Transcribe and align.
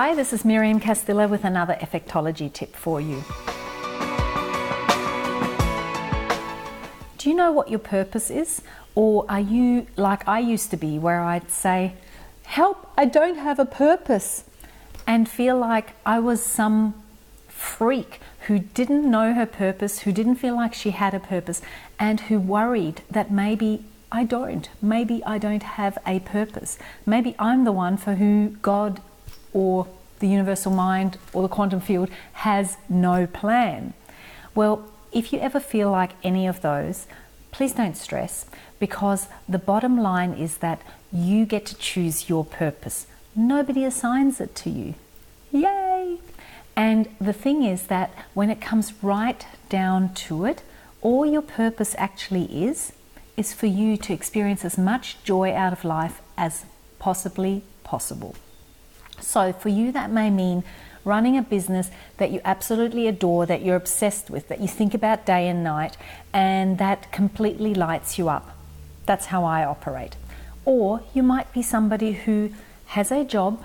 Hi, 0.00 0.14
this 0.14 0.32
is 0.32 0.44
Miriam 0.44 0.78
Castilla 0.78 1.26
with 1.26 1.42
another 1.42 1.74
effectology 1.80 2.52
tip 2.52 2.76
for 2.76 3.00
you. 3.00 3.24
Do 7.18 7.28
you 7.28 7.34
know 7.34 7.50
what 7.50 7.68
your 7.68 7.80
purpose 7.80 8.30
is? 8.30 8.62
Or 8.94 9.26
are 9.28 9.40
you 9.40 9.88
like 9.96 10.28
I 10.28 10.38
used 10.38 10.70
to 10.70 10.76
be, 10.76 11.00
where 11.00 11.22
I'd 11.22 11.50
say, 11.50 11.94
Help, 12.44 12.92
I 12.96 13.06
don't 13.06 13.38
have 13.38 13.58
a 13.58 13.64
purpose, 13.64 14.44
and 15.04 15.28
feel 15.28 15.58
like 15.58 15.94
I 16.06 16.20
was 16.20 16.44
some 16.44 16.94
freak 17.48 18.20
who 18.46 18.60
didn't 18.60 19.10
know 19.10 19.34
her 19.34 19.46
purpose, 19.46 20.02
who 20.02 20.12
didn't 20.12 20.36
feel 20.36 20.54
like 20.54 20.74
she 20.74 20.92
had 20.92 21.12
a 21.12 21.18
purpose, 21.18 21.60
and 21.98 22.20
who 22.20 22.38
worried 22.38 23.02
that 23.10 23.32
maybe 23.32 23.82
I 24.12 24.22
don't. 24.22 24.68
Maybe 24.80 25.24
I 25.24 25.38
don't 25.38 25.64
have 25.64 25.98
a 26.06 26.20
purpose. 26.20 26.78
Maybe 27.04 27.34
I'm 27.36 27.64
the 27.64 27.72
one 27.72 27.96
for 27.96 28.14
who 28.14 28.50
God 28.62 29.00
or 29.52 29.86
the 30.20 30.28
universal 30.28 30.72
mind 30.72 31.18
or 31.32 31.42
the 31.42 31.48
quantum 31.48 31.80
field 31.80 32.10
has 32.34 32.76
no 32.88 33.26
plan. 33.26 33.94
Well, 34.54 34.84
if 35.12 35.32
you 35.32 35.38
ever 35.40 35.60
feel 35.60 35.90
like 35.90 36.10
any 36.22 36.46
of 36.46 36.60
those, 36.60 37.06
please 37.50 37.72
don't 37.72 37.96
stress 37.96 38.46
because 38.78 39.28
the 39.48 39.58
bottom 39.58 39.98
line 39.98 40.32
is 40.34 40.58
that 40.58 40.82
you 41.12 41.46
get 41.46 41.64
to 41.66 41.76
choose 41.76 42.28
your 42.28 42.44
purpose. 42.44 43.06
Nobody 43.34 43.84
assigns 43.84 44.40
it 44.40 44.54
to 44.56 44.70
you. 44.70 44.94
Yay! 45.50 46.18
And 46.76 47.08
the 47.20 47.32
thing 47.32 47.62
is 47.64 47.84
that 47.84 48.10
when 48.34 48.50
it 48.50 48.60
comes 48.60 48.92
right 49.02 49.46
down 49.68 50.14
to 50.14 50.44
it, 50.44 50.62
all 51.00 51.24
your 51.24 51.42
purpose 51.42 51.94
actually 51.98 52.64
is, 52.64 52.92
is 53.36 53.52
for 53.52 53.66
you 53.66 53.96
to 53.96 54.12
experience 54.12 54.64
as 54.64 54.76
much 54.76 55.22
joy 55.24 55.52
out 55.54 55.72
of 55.72 55.84
life 55.84 56.20
as 56.36 56.64
possibly 56.98 57.62
possible. 57.84 58.34
So, 59.20 59.52
for 59.52 59.68
you, 59.68 59.92
that 59.92 60.10
may 60.10 60.30
mean 60.30 60.64
running 61.04 61.36
a 61.36 61.42
business 61.42 61.90
that 62.18 62.30
you 62.30 62.40
absolutely 62.44 63.06
adore, 63.06 63.46
that 63.46 63.62
you're 63.62 63.76
obsessed 63.76 64.30
with, 64.30 64.48
that 64.48 64.60
you 64.60 64.68
think 64.68 64.94
about 64.94 65.24
day 65.24 65.48
and 65.48 65.64
night, 65.64 65.96
and 66.32 66.78
that 66.78 67.10
completely 67.12 67.74
lights 67.74 68.18
you 68.18 68.28
up. 68.28 68.56
That's 69.06 69.26
how 69.26 69.44
I 69.44 69.64
operate. 69.64 70.16
Or 70.64 71.02
you 71.14 71.22
might 71.22 71.50
be 71.52 71.62
somebody 71.62 72.12
who 72.12 72.50
has 72.86 73.10
a 73.10 73.24
job 73.24 73.64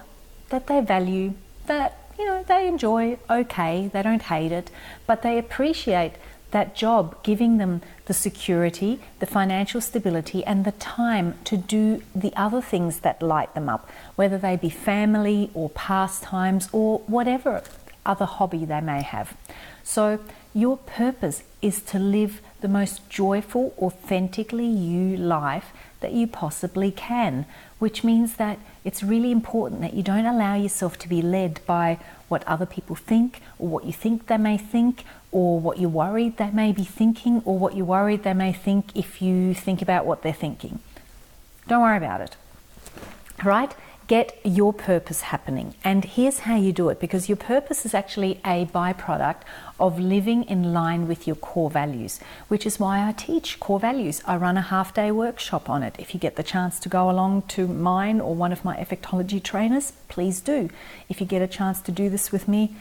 that 0.50 0.68
they 0.68 0.80
value, 0.82 1.34
that 1.68 1.98
you 2.18 2.26
know 2.26 2.44
they 2.44 2.68
enjoy 2.68 3.18
okay, 3.30 3.90
they 3.92 4.02
don't 4.02 4.22
hate 4.22 4.52
it, 4.52 4.72
but 5.06 5.22
they 5.22 5.38
appreciate 5.38 6.14
that 6.54 6.76
job 6.76 7.22
giving 7.24 7.58
them 7.58 7.82
the 8.06 8.14
security, 8.14 9.00
the 9.20 9.26
financial 9.26 9.82
stability, 9.82 10.44
and 10.46 10.66
the 10.66 10.72
time 10.74 11.36
to 11.44 11.58
do 11.58 12.02
the 12.16 12.34
other 12.36 12.62
things 12.62 13.00
that 13.00 13.22
light 13.22 13.54
them 13.54 13.68
up, 13.68 13.90
whether 14.16 14.38
they 14.38 14.56
be 14.56 14.70
family 14.70 15.52
or 15.54 15.70
pastimes 15.72 16.70
or 16.72 17.00
whatever 17.08 17.62
other 18.06 18.26
hobby 18.26 18.66
they 18.66 18.82
may 18.82 19.02
have. 19.02 19.36
So, 19.84 20.20
your 20.54 20.78
purpose 20.78 21.44
is 21.62 21.82
to 21.82 22.00
live 22.00 22.42
the 22.62 22.68
most 22.68 23.10
joyful, 23.10 23.74
authentically 23.80 24.68
you 24.68 25.18
life 25.18 25.72
that 26.00 26.12
you 26.12 26.28
possibly 26.28 26.92
can, 26.92 27.46
which 27.80 28.04
means 28.04 28.36
that 28.36 28.60
it's 28.84 29.02
really 29.02 29.32
important 29.32 29.82
that 29.82 29.94
you 29.94 30.04
don't 30.04 30.26
allow 30.26 30.56
yourself 30.56 31.00
to 31.00 31.10
be 31.10 31.22
led 31.22 31.62
by 31.66 31.98
what 32.28 32.44
other 32.48 32.66
people 32.66 32.96
think 32.96 33.42
or 33.58 33.68
what 33.70 33.86
you 33.86 33.94
think 33.94 34.28
they 34.28 34.38
may 34.38 34.58
think 34.58 35.06
or 35.32 35.60
what 35.60 35.80
you're 35.80 35.90
worried 35.90 36.38
they 36.38 36.52
may 36.52 36.72
be 36.72 36.84
thinking 36.84 37.42
or 37.46 37.58
what 37.58 37.76
you're 37.76 37.86
worried 37.86 38.24
they 38.24 38.34
may 38.34 38.54
think 38.54 38.96
if 38.96 39.22
you 39.22 39.54
think 39.54 39.82
about 39.82 40.06
what 40.06 40.22
they're 40.22 40.34
thinking. 40.34 40.80
Don't 41.68 41.82
worry 41.82 41.98
about 41.98 42.22
it. 42.22 42.36
Right? 43.44 43.74
Get 44.08 44.40
your 44.44 44.74
purpose 44.74 45.22
happening. 45.22 45.74
And 45.84 46.06
here's 46.06 46.40
how 46.40 46.56
you 46.56 46.72
do 46.72 46.90
it 46.90 47.00
because 47.00 47.30
your 47.30 47.36
purpose 47.36 47.86
is 47.86 47.94
actually 47.94 48.40
a 48.46 48.66
byproduct 48.66 49.42
of 49.80 50.00
living 50.00 50.44
in 50.44 50.74
line 50.74 51.08
with 51.08 51.26
your 51.28 51.36
core 51.36 51.70
values, 51.70 52.20
which 52.48 52.66
is 52.66 52.80
why 52.80 53.08
I 53.08 53.12
teach 53.12 53.60
core 53.60 53.80
values. 53.80 54.22
I 54.26 54.38
run 54.38 54.58
a 54.58 54.62
half 54.62 54.94
day 54.94 55.12
workshop 55.12 55.70
on 55.70 55.84
it. 55.84 55.96
If 55.98 56.14
you 56.14 56.20
get 56.20 56.36
the 56.36 56.44
chance 56.44 56.80
to 56.82 56.90
go 56.90 57.10
along 57.10 57.44
to 57.50 57.68
mine 57.68 58.20
or 58.20 58.36
one 58.36 58.52
of 58.52 58.66
my 58.66 58.76
effectology 58.78 59.42
trainers, 59.42 59.94
please 60.10 60.42
do. 60.42 60.70
If 61.10 61.20
you 61.20 61.28
get 61.28 61.42
a 61.42 61.48
chance 61.48 61.82
to 61.82 61.92
do 61.92 62.10
this 62.10 62.32
with 62.32 62.48
me 62.48 62.76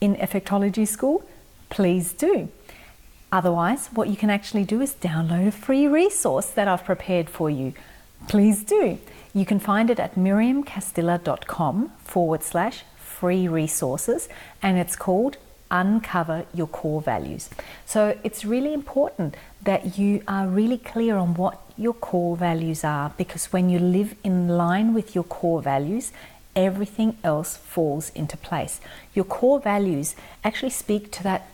in 0.00 0.16
effectology 0.16 0.86
school, 0.86 1.24
please 1.70 2.12
do. 2.12 2.48
Otherwise, 3.32 3.88
what 3.88 4.08
you 4.08 4.16
can 4.16 4.30
actually 4.30 4.64
do 4.64 4.80
is 4.80 4.94
download 4.94 5.48
a 5.48 5.52
free 5.52 5.86
resource 5.86 6.46
that 6.46 6.68
I've 6.68 6.84
prepared 6.84 7.28
for 7.28 7.50
you. 7.50 7.74
Please 8.28 8.64
do. 8.64 8.98
You 9.34 9.46
can 9.46 9.60
find 9.60 9.88
it 9.88 10.00
at 10.00 10.16
miriamcastilla.com 10.16 11.92
forward 11.98 12.42
slash 12.42 12.82
free 12.96 13.46
resources, 13.46 14.28
and 14.60 14.78
it's 14.78 14.96
called 14.96 15.36
Uncover 15.70 16.46
Your 16.52 16.66
Core 16.66 17.00
Values. 17.00 17.50
So 17.84 18.18
it's 18.24 18.44
really 18.44 18.72
important 18.74 19.36
that 19.62 19.98
you 19.98 20.22
are 20.26 20.48
really 20.48 20.78
clear 20.78 21.16
on 21.16 21.34
what 21.34 21.60
your 21.76 21.94
core 21.94 22.36
values 22.36 22.82
are 22.82 23.12
because 23.16 23.52
when 23.52 23.68
you 23.68 23.78
live 23.78 24.14
in 24.24 24.48
line 24.48 24.94
with 24.94 25.14
your 25.14 25.24
core 25.24 25.62
values, 25.62 26.12
everything 26.54 27.16
else 27.22 27.56
falls 27.56 28.10
into 28.10 28.36
place. 28.36 28.80
Your 29.14 29.24
core 29.24 29.60
values 29.60 30.16
actually 30.42 30.70
speak 30.70 31.12
to 31.12 31.22
that 31.22 31.48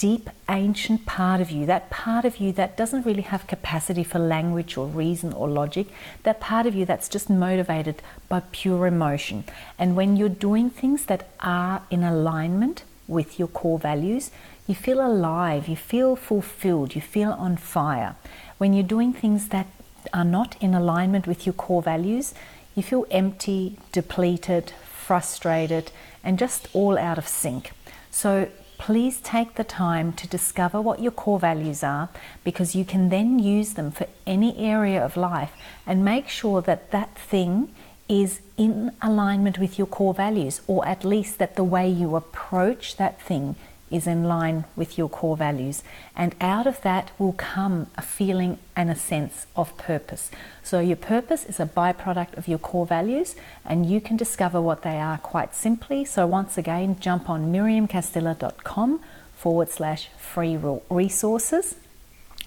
deep 0.00 0.30
ancient 0.48 1.04
part 1.04 1.42
of 1.42 1.50
you, 1.50 1.66
that 1.66 1.90
part 1.90 2.24
of 2.24 2.38
you 2.38 2.52
that 2.52 2.74
doesn't 2.74 3.04
really 3.04 3.20
have 3.20 3.46
capacity 3.46 4.02
for 4.02 4.18
language 4.18 4.78
or 4.78 4.86
reason 4.86 5.30
or 5.34 5.46
logic, 5.46 5.86
that 6.22 6.40
part 6.40 6.64
of 6.64 6.74
you 6.74 6.86
that's 6.86 7.06
just 7.06 7.28
motivated 7.28 8.00
by 8.26 8.40
pure 8.50 8.86
emotion. 8.86 9.44
And 9.78 9.94
when 9.94 10.16
you're 10.16 10.30
doing 10.30 10.70
things 10.70 11.04
that 11.04 11.28
are 11.40 11.82
in 11.90 12.02
alignment 12.02 12.82
with 13.06 13.38
your 13.38 13.48
core 13.48 13.78
values, 13.78 14.30
you 14.66 14.74
feel 14.74 15.06
alive, 15.06 15.68
you 15.68 15.76
feel 15.76 16.16
fulfilled, 16.16 16.94
you 16.94 17.02
feel 17.02 17.32
on 17.32 17.58
fire. 17.58 18.16
When 18.56 18.72
you're 18.72 18.94
doing 18.96 19.12
things 19.12 19.48
that 19.48 19.66
are 20.14 20.24
not 20.24 20.56
in 20.62 20.72
alignment 20.72 21.26
with 21.26 21.44
your 21.44 21.52
core 21.52 21.82
values, 21.82 22.32
you 22.74 22.82
feel 22.82 23.04
empty, 23.10 23.76
depleted, 23.92 24.72
frustrated, 24.90 25.92
and 26.24 26.38
just 26.38 26.68
all 26.72 26.96
out 26.96 27.18
of 27.18 27.28
sync. 27.28 27.72
So 28.10 28.48
please 28.80 29.20
take 29.20 29.56
the 29.56 29.62
time 29.62 30.10
to 30.10 30.26
discover 30.26 30.80
what 30.80 31.00
your 31.00 31.12
core 31.12 31.38
values 31.38 31.84
are 31.84 32.08
because 32.42 32.74
you 32.74 32.82
can 32.82 33.10
then 33.10 33.38
use 33.38 33.74
them 33.74 33.90
for 33.90 34.06
any 34.26 34.56
area 34.56 35.04
of 35.04 35.18
life 35.18 35.52
and 35.86 36.02
make 36.02 36.26
sure 36.28 36.62
that 36.62 36.90
that 36.90 37.14
thing 37.14 37.68
is 38.08 38.40
in 38.56 38.90
alignment 39.02 39.58
with 39.58 39.78
your 39.78 39.86
core 39.86 40.14
values, 40.14 40.62
or 40.66 40.84
at 40.88 41.04
least 41.04 41.38
that 41.38 41.56
the 41.56 41.62
way 41.62 41.86
you 41.88 42.16
approach 42.16 42.96
that 42.96 43.20
thing 43.20 43.54
is 43.90 44.06
in 44.06 44.24
line 44.24 44.64
with 44.76 44.96
your 44.96 45.08
core 45.08 45.36
values. 45.36 45.82
And 46.14 46.34
out 46.40 46.66
of 46.66 46.80
that 46.82 47.10
will 47.18 47.32
come 47.32 47.88
a 47.96 48.02
feeling 48.02 48.58
and 48.76 48.90
a 48.90 48.94
sense 48.94 49.46
of 49.56 49.76
purpose. 49.76 50.30
So, 50.62 50.80
your 50.80 50.96
purpose 50.96 51.44
is 51.44 51.58
a 51.60 51.66
byproduct 51.66 52.36
of 52.36 52.48
your 52.48 52.58
core 52.58 52.86
values, 52.86 53.34
and 53.64 53.86
you 53.86 54.00
can 54.00 54.16
discover 54.16 54.60
what 54.60 54.82
they 54.82 54.98
are 54.98 55.18
quite 55.18 55.54
simply. 55.54 56.04
So, 56.04 56.26
once 56.26 56.56
again, 56.56 56.98
jump 57.00 57.28
on 57.28 57.52
miriamcastilla.com 57.52 59.00
forward 59.36 59.70
slash 59.70 60.08
free 60.18 60.56
resources. 60.90 61.74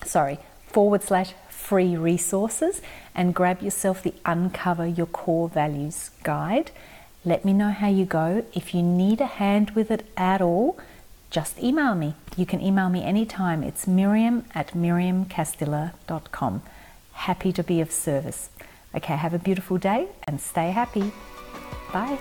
Sorry, 0.05 0.39
forward 0.67 1.03
slash 1.03 1.33
free 1.49 1.95
resources 1.95 2.81
and 3.15 3.33
grab 3.33 3.61
yourself 3.61 4.03
the 4.03 4.13
Uncover 4.25 4.85
Your 4.85 5.07
Core 5.07 5.49
Values 5.49 6.11
guide. 6.23 6.71
Let 7.25 7.45
me 7.45 7.53
know 7.53 7.71
how 7.71 7.87
you 7.87 8.05
go. 8.05 8.45
If 8.53 8.75
you 8.75 8.81
need 8.83 9.21
a 9.21 9.25
hand 9.25 9.71
with 9.71 9.89
it 9.89 10.05
at 10.17 10.41
all, 10.41 10.77
just 11.33 11.57
email 11.57 11.95
me. 11.95 12.13
You 12.37 12.45
can 12.45 12.61
email 12.61 12.89
me 12.89 13.03
anytime. 13.03 13.63
It's 13.63 13.87
miriam 13.87 14.45
at 14.53 14.67
miriamcastilla.com. 14.73 16.61
Happy 17.13 17.51
to 17.51 17.63
be 17.63 17.81
of 17.81 17.91
service. 17.91 18.49
Okay, 18.93 19.15
have 19.15 19.33
a 19.33 19.39
beautiful 19.39 19.79
day 19.79 20.09
and 20.27 20.39
stay 20.39 20.69
happy. 20.69 21.11
Bye. 21.91 22.19